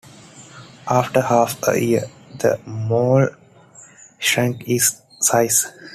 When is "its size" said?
4.67-5.67